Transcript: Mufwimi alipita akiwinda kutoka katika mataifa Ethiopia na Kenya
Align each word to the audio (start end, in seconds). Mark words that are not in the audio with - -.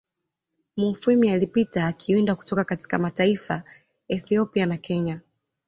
Mufwimi 0.77 1.29
alipita 1.31 1.85
akiwinda 1.85 2.35
kutoka 2.35 2.63
katika 2.63 2.97
mataifa 2.97 3.63
Ethiopia 4.07 4.65
na 4.65 4.77
Kenya 4.77 5.19